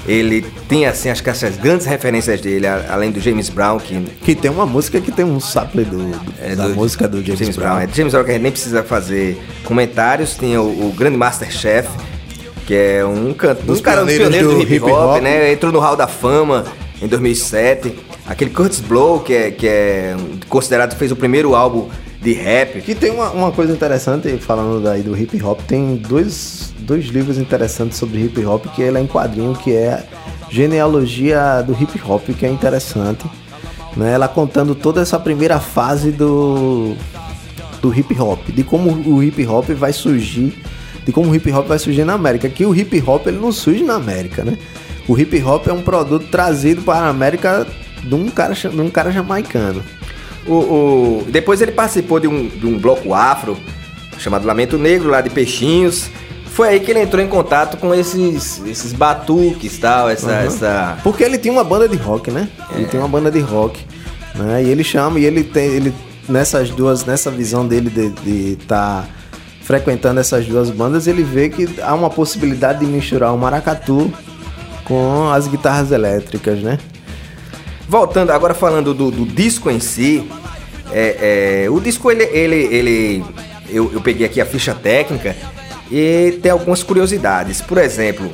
[0.07, 4.49] Ele tem assim as, as grandes referências dele, além do James Brown, que Que tem
[4.49, 7.79] uma música que tem um sample do, do- é da do- música do James, Brown.
[7.79, 10.35] É James Brown que a gente nem precisa fazer comentários.
[10.35, 11.89] Tem o, o grande Masterchef,
[12.65, 15.21] que é um, canto, um cara um pioneiro do, do hip hip hop, hop.
[15.21, 15.51] né?
[15.51, 16.65] Entrou no Hall da Fama
[17.01, 17.93] em 2007.
[18.29, 20.15] Aquele Curtis Blow, que é, que é
[20.47, 21.89] considerado fez o primeiro álbum
[22.21, 22.79] de rap.
[22.81, 27.39] Que tem uma, uma coisa interessante, falando daí do hip hop, tem dois, dois livros
[27.39, 30.05] interessantes sobre hip hop, que ele é em quadrinho, que é
[30.51, 33.25] Genealogia do Hip Hop, que é interessante.
[33.97, 34.13] Né?
[34.13, 36.95] Ela contando toda essa primeira fase do,
[37.81, 40.61] do hip hop, de como o hip hop vai surgir,
[41.03, 42.47] de como o hip hop vai surgir na América.
[42.47, 44.55] Que o hip hop ele não surge na América, né?
[45.07, 47.65] O hip hop é um produto trazido para a América
[48.03, 49.83] de um cara, de um cara jamaicano.
[50.45, 53.57] O, o- depois ele participou de um, de um bloco afro
[54.17, 56.09] chamado Lamento Negro, lá de Peixinhos.
[56.47, 60.97] Foi aí que ele entrou em contato com esses, esses batuques e tal, essa, essa...
[61.03, 62.49] Porque ele tinha uma banda de rock, né?
[62.75, 63.79] Ele tem uma banda de rock.
[64.35, 64.63] Né?
[64.63, 65.65] E ele chama, e ele tem.
[65.67, 65.93] Ele,
[66.27, 67.89] nessas duas, nessa visão dele
[68.23, 69.07] de estar
[69.61, 74.11] frequentando essas duas bandas, ele vê que há uma possibilidade de misturar o maracatu
[74.83, 76.77] com as guitarras elétricas, né?
[77.89, 80.23] Voltando, agora falando do, do disco em si,
[80.91, 83.23] é, é, o disco ele, ele, ele
[83.67, 85.35] eu, eu peguei aqui a ficha técnica
[85.91, 87.61] e tem algumas curiosidades.
[87.61, 88.29] Por exemplo,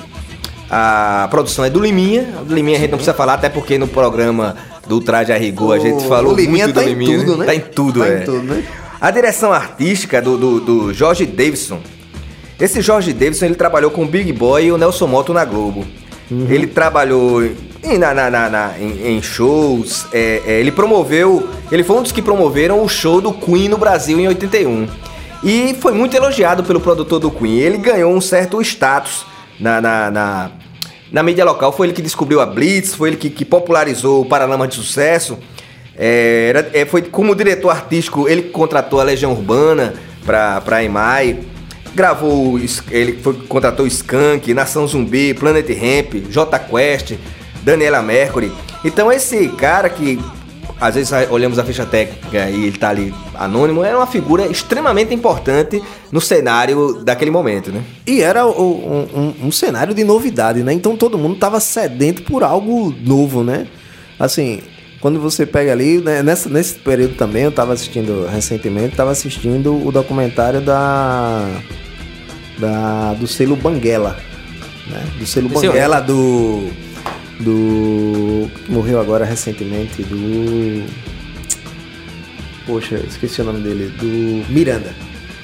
[0.69, 2.23] a produção é do Liminha.
[2.45, 4.57] Do Liminha a gente não precisa falar, até porque no programa
[4.89, 7.19] do Traje a Rigor a gente falou o Liminha muito tá do em Liminha.
[7.19, 7.45] tudo, né?
[7.45, 8.17] Tá em tudo, Tá em é.
[8.19, 8.63] tudo, né?
[8.99, 11.79] A direção artística do, do, do Jorge Davidson.
[12.59, 15.85] Esse Jorge Davidson ele trabalhou com o Big Boy e o Nelson Moto na Globo.
[16.29, 16.47] Uhum.
[16.49, 17.41] Ele trabalhou
[17.85, 20.05] em, na, na- na- na- em- em shows.
[20.11, 21.47] é, é, ele promoveu.
[21.71, 24.87] Ele foi um dos que promoveram o show do Queen no Brasil em 81.
[25.43, 27.57] E foi muito elogiado pelo produtor do Queen.
[27.59, 29.25] Ele ganhou um certo status
[29.59, 30.51] na, na, na,
[31.11, 31.71] na mídia local.
[31.71, 35.37] Foi ele que descobriu a Blitz, foi ele que, que popularizou o Paralama de Sucesso.
[35.97, 39.93] É, era- é, foi como diretor artístico, ele contratou a Legião Urbana
[40.25, 41.39] pra, pra EMAI,
[41.93, 42.59] gravou,
[42.91, 47.13] ele foi, contratou Skank, Nação Zumbi, Planet Ramp, J Quest,
[47.65, 48.51] Daniela Mercury.
[48.83, 50.19] Então esse cara que
[50.79, 55.13] às vezes olhamos a ficha técnica e ele tá ali anônimo, era uma figura extremamente
[55.13, 57.81] importante no cenário daquele momento, né?
[58.05, 58.51] E era um,
[59.41, 60.73] um- um cenário de novidade, né?
[60.73, 63.67] Então todo mundo tava sedento por algo novo, né?
[64.19, 64.61] Assim,
[64.99, 69.73] quando você pega ali, né, nessa, nesse período também, eu tava assistindo recentemente, tava assistindo
[69.87, 71.47] o documentário da.
[72.57, 74.17] da do selo Banguela.
[74.87, 75.01] Né?
[75.19, 76.69] Do selo eu Banguela do.
[77.39, 78.49] Do.
[78.69, 80.85] morreu agora recentemente, do.
[82.65, 84.93] Poxa, esqueci o nome dele, do Miranda.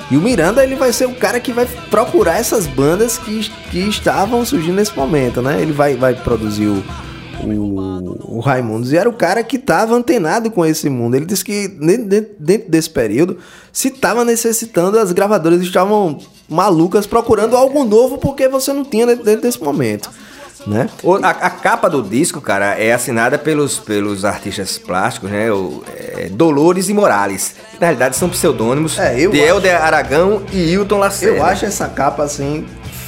[0.09, 3.79] E o Miranda, ele vai ser o cara que vai procurar essas bandas que, que
[3.79, 5.61] estavam surgindo nesse momento, né?
[5.61, 6.83] Ele vai, vai produzir o,
[7.43, 8.91] o, o Raimundos.
[8.91, 11.15] E era o cara que estava antenado com esse mundo.
[11.15, 13.37] Ele disse que dentro, dentro- desse período,
[13.71, 19.41] se estava necessitando, as gravadoras estavam malucas procurando algo novo porque você não tinha dentro
[19.41, 20.09] desse momento,
[20.67, 20.89] né?
[21.23, 25.51] A, a capa do disco, cara, é assinada pelos, pelos artistas plásticos, né?
[25.51, 27.55] O, é, Dolores e Morales.
[27.71, 31.37] Que, na realidade são pseudônimos É, eu de acho- Helder Aragão e Hilton Lacerda.
[31.37, 32.65] Eu acho essa capa assim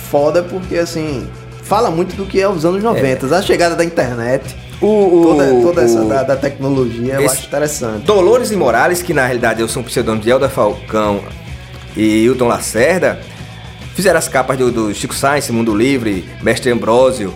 [0.10, 1.28] foda porque assim
[1.64, 5.46] fala muito do que é os anos 90, a chegada da internet, o, o, toda,
[5.62, 8.04] toda essa o- da, da tecnologia, eu acho interessante.
[8.06, 11.22] Dolores e Morales, que na realidade são pseudônimos de Helder Falcão
[11.96, 13.20] e Hilton Lacerda,
[13.96, 17.34] fizeram as capas do, do Chico Sainz, Mundo Livre, Mestre Ambrósio.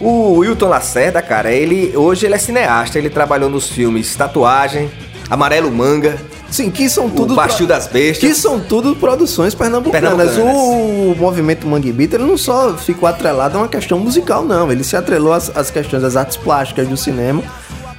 [0.00, 4.88] O Hilton Lacerda, cara, ele hoje ele é cineasta, ele trabalhou nos filmes Tatuagem,
[5.28, 6.16] Amarelo Manga,
[6.50, 8.28] Sim, que são tudo Bastil das Bestas.
[8.28, 10.10] que são tudo produções pernambucanas.
[10.10, 10.38] Pernambucanas.
[10.38, 14.72] O movimento Mangue Beat, ele não só ficou atrelado a uma questão musical, não.
[14.72, 17.42] Ele se atrelou às, às questões das artes plásticas do cinema,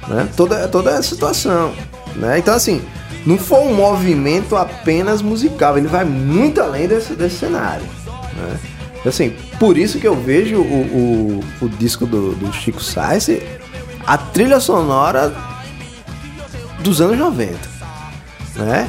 [0.08, 0.28] né?
[0.36, 1.72] Toda, toda a situação,
[2.16, 2.38] né?
[2.38, 2.82] Então, assim,
[3.26, 5.76] não foi um movimento apenas musical.
[5.76, 7.86] Ele vai muito além desse, desse cenário,
[8.36, 8.58] né?
[9.04, 13.30] Assim, por isso que eu vejo o, o, o disco do, do Chico Sainz,
[14.06, 15.32] a trilha sonora
[16.80, 17.70] dos anos 90
[18.56, 18.88] né?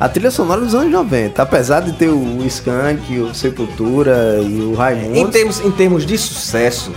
[0.00, 4.72] A trilha sonora dos anos 90, apesar de ter o Skank, o Sepultura e o
[4.72, 5.30] Em Raimundo.
[5.30, 6.92] termos, em termos de sucesso,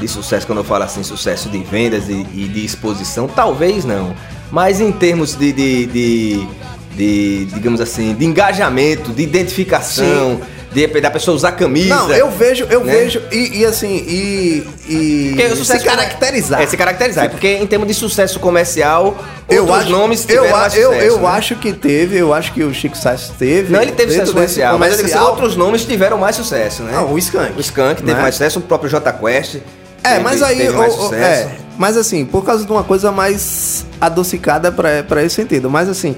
[0.00, 4.12] de sucesso, quando eu falo assim, sucesso de vendas e, e de exposição, talvez não.
[4.50, 6.48] Mas em termos de, de, de-
[6.96, 10.40] de, digamos assim, de engajamento, de identificação,
[10.72, 11.94] de, da pessoa usar camisa.
[11.94, 12.92] Não, eu vejo, eu né?
[12.92, 16.60] vejo, e, e assim, e, e se caracterizar.
[16.60, 17.26] É, se caracterizar.
[17.26, 19.16] É porque em termos de sucesso comercial,
[19.48, 21.28] eu outros acho, nomes eu, mais eu, sucesso, eu né?
[21.28, 23.72] acho que teve, eu acho que o Chico Sainz teve.
[23.72, 25.34] Não, ele teve sucesso desse comercial, mas eu digo assim, comercial.
[25.42, 26.92] outros nomes tiveram mais sucesso, né?
[26.94, 27.56] Não, o Skank.
[27.56, 28.20] O Skank teve né?
[28.22, 29.56] mais sucesso, o próprio J Quest.
[30.02, 31.48] É, teve- mas aí, teve mais o- o- sucesso.
[31.48, 35.70] é, mas assim, por causa de uma coisa mais adocicada pra, pra esse sentido.
[35.70, 36.16] Mas assim,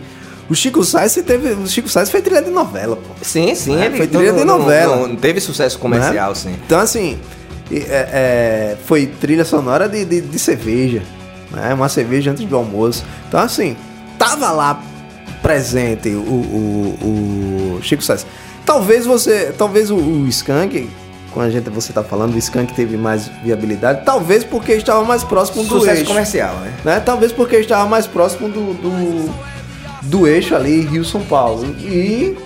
[0.48, 3.02] o Chico Sainz teve, o Chico Sainz foi trilha de novela, pô.
[3.22, 4.96] Sim, sim, É, ele foi trilha de novela.
[4.96, 6.34] Não, não teve sucesso comercial, né?
[6.34, 6.56] sim.
[6.66, 7.18] Então, assim,
[7.70, 11.02] é- é, foi trilha sonora de, de, de cerveja,
[11.50, 11.72] né?
[11.74, 13.04] Uma cerveja antes do almoço.
[13.28, 13.76] Então, assim,
[14.18, 14.82] tava lá
[15.42, 18.26] presente o, o, o Chico Sainz.
[18.66, 20.88] Talvez você, talvez o, o Skank,
[21.32, 25.22] quando a gente, você tá falando, o Skank teve mais viabilidade, talvez porque estava mais
[25.24, 26.06] próximo do Sucesso eixo.
[26.06, 26.72] comercial, né?
[26.84, 27.00] Né?
[27.00, 29.34] Talvez porque estava mais próximo do, do,
[30.02, 31.64] do eixo ali, Rio-São Paulo.
[31.78, 32.36] E...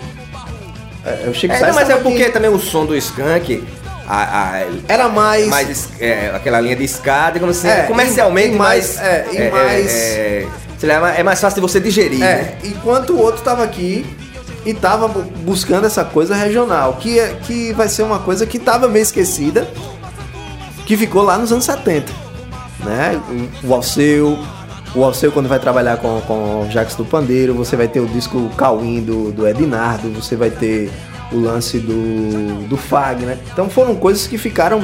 [1.05, 3.63] É, o Chico É, Sainz não, mas é porque também o som do Skank,
[4.07, 5.47] a, a- Era mais...
[5.49, 9.07] mais é, aquela linha de escada, digamos assim, É, comercialmente e mais- mais.
[9.07, 10.47] é, e mais- é,
[10.79, 12.19] sei lá, é mais fácil de você digerir.
[12.21, 12.27] né?
[12.63, 14.05] É, enquanto o outro tava aqui
[14.65, 18.59] e tava bu- buscando essa coisa regional, que, é, que vai ser uma coisa que
[18.59, 19.69] tava meio esquecida,
[20.87, 22.13] que ficou lá nos anos 70.
[22.81, 23.21] Né?
[23.63, 24.39] O Alceu,
[24.95, 28.07] o Alceu quando vai trabalhar com, com o Jacques do Pandeiro, você vai ter o
[28.07, 30.91] disco Cauim do, do Ednardo, você vai ter
[31.33, 33.39] o lance do, do Fagner.
[33.53, 34.81] Então foram coisas que ficaram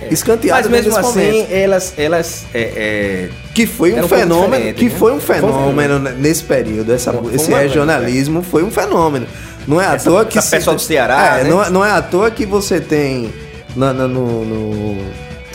[0.00, 1.94] meio escanteadas Mas mesmo assim, elas.
[1.96, 4.90] elas é, é, Que foi um um fenômeno, que né?
[4.90, 9.26] foi um Foi um fenômeno nesse período, essa, Foi- foi esse regionalismo foi um fenômeno.
[9.66, 11.50] Não é à Essa- toa que essa pessoal do Ceará, é, né?
[11.50, 13.32] não, é- não é à toa que você tem
[13.76, 15.06] na- na- no, no-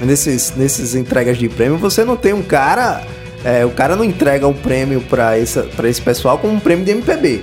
[0.02, 3.02] nesses nesses entregas de prêmio, você não tem um cara,
[3.44, 6.86] é, o cara não entrega o prêmio para essa para esse pessoal como um prêmio
[6.86, 7.42] de MPB.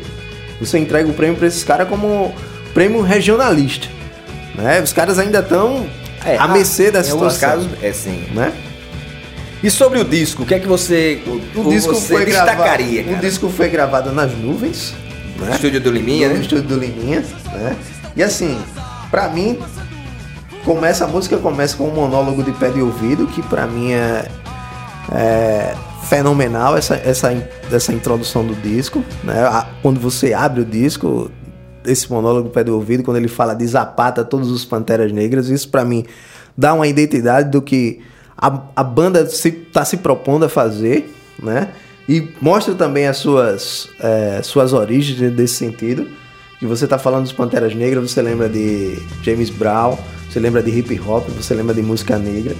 [0.60, 2.32] Você entrega o prêmio para esses caras como
[2.74, 3.88] prêmio regionalista,
[4.54, 4.80] né?
[4.80, 5.86] Os caras ainda estão
[6.24, 8.24] é, à mercê da Em alguns situação, casos, é sim.
[8.34, 8.52] né?
[9.62, 11.22] E sobre o disco, o que é que você.
[11.26, 13.02] O o disco você foi destacaria?
[13.02, 13.24] gravado.
[13.24, 14.94] O disco foi gravado nas nuvens,
[15.38, 15.52] No né?
[15.54, 16.40] estúdio do Liminha, no né?
[16.40, 17.20] estúdio do Liminha,
[17.52, 17.76] né?
[18.16, 18.58] E assim,
[19.10, 19.58] pra mim
[20.64, 24.26] começa a música começa com um monólogo de pé de ouvido que pra mim é,
[25.12, 27.32] é fenomenal essa, essa,
[27.70, 29.42] essa introdução do disco, né?
[29.44, 31.30] A- Quando você abre o disco,
[31.84, 35.68] esse monólogo pé de ouvido, quando ele fala de Zapata, todos os Panteras Negras, isso
[35.68, 36.04] pra mim
[36.56, 38.00] dá uma identidade do que
[38.36, 41.12] a, a banda se, tá se propondo a fazer,
[41.42, 41.68] né?
[42.08, 46.08] E mostra também as suas, é, suas origens desse sentido.
[46.58, 49.96] Que você tá falando dos Panteras Negras, você lembra de James Brown,
[50.28, 52.54] você lembra de hip hop, você lembra de música negra,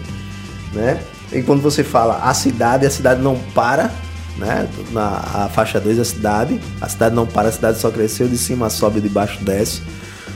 [0.73, 1.03] né?
[1.33, 3.93] E quando você fala a cidade, a cidade não para,
[4.41, 4.67] né?
[4.91, 5.09] Na
[5.45, 8.39] a faixa 2 é a cidade, a cidade não para, a cidade só cresceu, de
[8.39, 9.83] cima sobe, de baixo desce.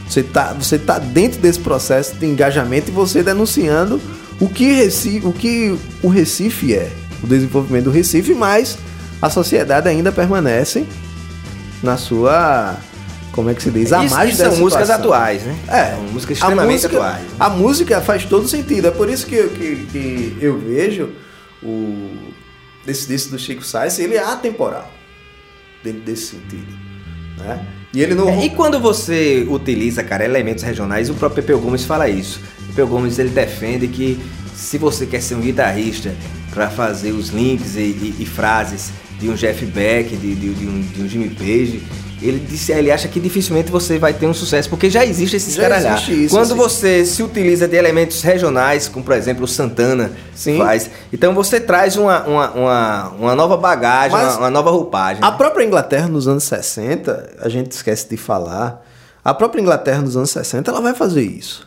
[0.09, 3.99] Você tá, você tá dentro desse processo de engajamento e você denunciando
[4.39, 8.77] o que, Recife, o que o Recife é, o desenvolvimento do Recife, mas
[9.23, 10.85] a sociedade ainda permanece
[11.83, 12.77] na sua.
[13.33, 13.93] Como é que se diz?
[13.93, 14.95] A Isso- isso são músicas situação.
[14.97, 15.57] atuais, né?
[15.67, 17.23] É, São músicas extremamente música, atuais.
[17.41, 18.87] A música faz todo sentido.
[18.87, 21.09] É por isso que, que, que eu vejo
[21.63, 22.33] o
[22.87, 24.91] desse disco do Chico Sainz, ele é atemporal
[25.83, 26.73] dentro desse sentido,
[27.39, 27.67] né?
[27.93, 31.85] E ele não É, E quando você utiliza, cara, elementos regionais, o próprio Pepeu Gomes
[31.85, 32.41] fala isso.
[32.69, 34.19] Pepeu Gomes ele defende que
[34.55, 36.15] se você quer ser um guitarrista
[36.51, 40.67] para fazer os links e, e- e frases de um Jeff Beck, de, de- de
[40.67, 41.83] um, de um Jimmy Page,
[42.23, 46.25] ele disse, ele acha que dificilmente você vai ter um sucesso, porque já existe existe
[46.25, 50.59] isso, Quando você se utiliza de elementos regionais, como por exemplo o Santana Sim.
[50.59, 55.23] faz, então você traz uma, uma, uma, uma nova bagagem, uma, uma nova roupagem.
[55.23, 58.85] A própria Inglaterra nos anos 60, a gente esquece de falar,
[59.25, 61.67] a própria Inglaterra nos anos 60, ela vai fazer isso.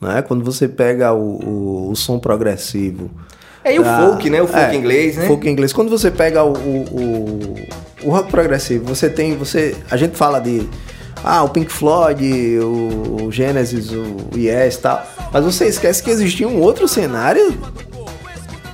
[0.00, 0.20] Né?
[0.22, 3.08] Quando você pega o, o, o som progressivo.
[3.62, 4.42] É, e o da- folk, né?
[4.42, 5.26] O folk é, inglês, né?
[5.28, 5.72] Folk inglês.
[5.72, 7.54] Quando você pega o, o,
[8.04, 9.36] o, rock progressivo, você tem.
[9.36, 10.68] Você, a gente fala de.
[11.24, 15.06] Ah, o Pink Floyd, o, o Genesis, o Yes e tal.
[15.32, 17.56] Mas você esquece que existia um outro cenário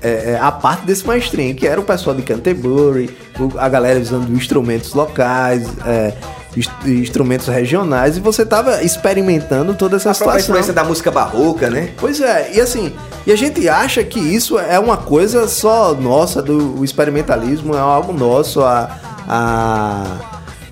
[0.02, 3.10] é, é, a parte desse mainstream, que era o pessoal de Canterbury,
[3.58, 6.14] a galera usando instrumentos locais, é,
[6.56, 10.40] ins- instrumentos regionais, e você tava experimentando toda essa A situação.
[10.40, 11.90] influência da música barroca, né?
[11.98, 12.92] Pois é, e assim,
[13.26, 18.12] e a gente acha que isso é uma coisa só nossa, do experimentalismo é algo
[18.12, 18.88] nosso, a.
[19.28, 20.04] a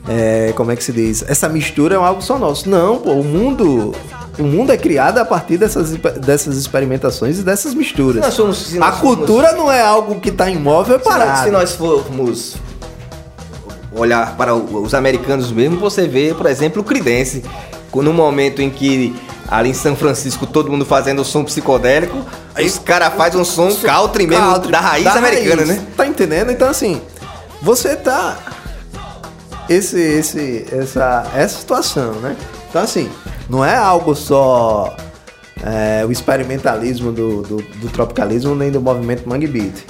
[0.09, 1.25] é, como é que se diz?
[1.29, 2.69] Essa mistura é algo só nosso.
[2.71, 3.95] Não, pô, o mundo.
[4.39, 8.23] O mundo é criado a partir dessas, dessas experimentações e dessas misturas.
[8.23, 11.15] Nós somos- se a nós somos- cultura não é algo que está imóvel Se nós,
[11.19, 11.45] parado.
[11.45, 12.57] se nós formos
[13.93, 17.43] olhar para os americanos mesmo, você vê, por exemplo, o Creedence.
[17.95, 19.17] No momento em que
[19.49, 22.19] ali em São Francisco todo mundo fazendo som psicodélico,
[22.55, 25.69] aí os caras fazem um som country mesmo, Country, da raiz americana, raiz.
[25.69, 25.87] né?
[25.97, 26.51] Tá entendendo?
[26.53, 27.01] Então assim,
[27.63, 28.39] você tá
[29.69, 32.37] esse esse essa essa situação, né?
[32.69, 33.11] Então assim,
[33.49, 34.97] não é algo só
[35.63, 39.85] é, o experimentalismo do, do, do tropicalismo nem do movimento Mangue Beat.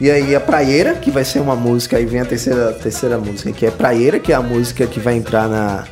[0.00, 3.52] E aí a Praieira, que vai ser uma música, aí vem a terceira, terceira música,
[3.52, 5.84] que é Praieira, que é a música que vai entrar na,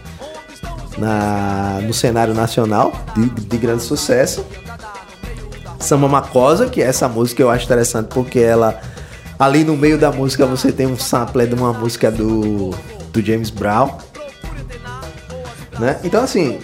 [0.99, 4.45] na, no cenário nacional de, de grande sucesso.
[5.79, 8.81] Samba Macosa, que é essa música eu acho interessante porque ela
[9.43, 12.71] ali no meio da música você tem um sample de uma música do,
[13.13, 13.91] do James Brown.
[15.79, 15.99] Né?
[16.05, 16.59] Então assim,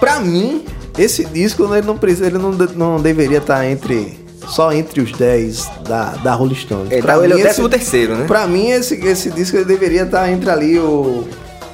[0.00, 0.64] pra mim,
[0.98, 5.70] esse disco ele não precisa, ele não, não deveria estar entre só entre os 10
[5.88, 6.92] da, da Rolling Stones.
[6.92, 8.24] É, Pra então ele é o mim, esse- 13 terceiro, né?
[8.26, 11.24] Pra mim, esse, esse disco deveria estar entre ali o.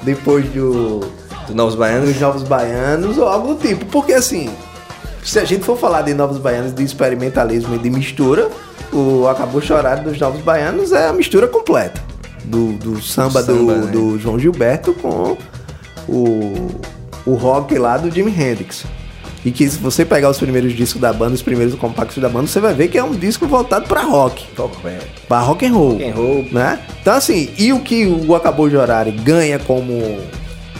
[0.03, 0.99] Depois do,
[1.47, 2.09] Do Novos Baianos.
[2.09, 3.85] dos Novos Baianos ou algo do tipo.
[3.87, 4.51] Porque assim,
[5.23, 8.51] se a gente for falar de Novos Baianos, de experimentalismo e de mistura,
[8.93, 12.03] o Acabou Chorado dos Novos Baianos é a mistura completa.
[12.45, 13.93] Do, do samba, do, Samba, né?
[13.93, 15.37] do João Gilberto com
[16.09, 16.81] o,
[17.25, 18.85] o rock lá do Jimi Hendrix.
[19.45, 22.47] E que se você pegar os primeiros discos da banda, os primeiros compactos da banda,
[22.47, 24.47] você vai ver que é um disco voltado pra rock.
[25.27, 25.93] Pra rock and roll.
[25.93, 26.47] Rock and roll.
[26.53, 26.81] Né?
[27.01, 30.21] Então assim, e o que o Acabou de Horário ganha como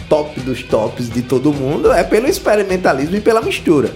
[0.07, 3.91] top dos tops de todo mundo é pelo experimentalismo e pela mistura.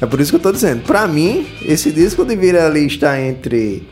[0.00, 3.88] É por isso que eu tô dizendo, pra mim, esse disco deveria ali estar entre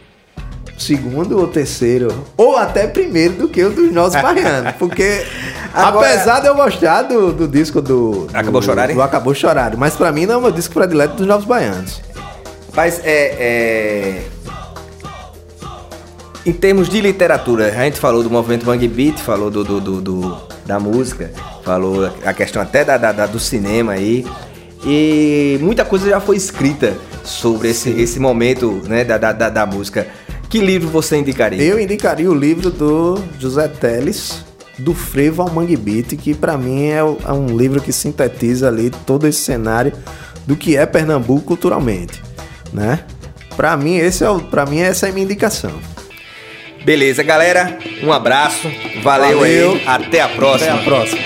[0.76, 4.72] segundo ou terceiro, ou até primeiro do que o dos nossos baianos.
[4.78, 5.24] Porque,
[5.72, 8.36] Agora- apesar de eu gostar do, do disco do, do.
[8.36, 8.92] Acabou Chorar?
[8.92, 12.02] Do Acabou Chorar, mas pra mim não é o meu disco predileto dos novos baianos.
[12.76, 14.22] Mas é, é-
[16.44, 20.00] Em termos de literatura, a gente falou do movimento Bang Beat, falou do, do- do-
[20.02, 20.36] do-
[20.66, 21.30] da música,
[21.64, 24.26] falou a questão até da, da- da- do cinema aí.
[24.86, 26.94] E muita coisa já foi escrita
[27.24, 30.06] sobre esse, esse momento né, da, da, da- música.
[30.50, 31.62] Que livro você indicaria?
[31.62, 34.44] Eu indicaria o livro do José Teles,
[34.78, 38.90] do Frevo ao Mangue Beat, que pra mim é, é um livro que sintetiza ali
[39.06, 39.92] todo esse cenário
[40.46, 42.22] do que é Pernambuco culturalmente,
[42.72, 43.00] né?
[43.56, 45.72] Pra mim, esse é o, pra mim essa é a minha indicação.
[46.84, 47.78] Beleza, galera.
[48.02, 48.68] Um abraço.
[49.02, 49.72] Valeu, Valeu.
[49.72, 49.82] aí.
[49.86, 50.72] Até a próxima.
[50.74, 51.22] Até a próxima.